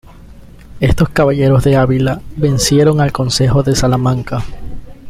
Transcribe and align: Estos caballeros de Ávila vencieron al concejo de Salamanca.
Estos 0.79 1.09
caballeros 1.09 1.63
de 1.63 1.75
Ávila 1.75 2.21
vencieron 2.35 3.01
al 3.01 3.11
concejo 3.11 3.61
de 3.61 3.75
Salamanca. 3.75 4.39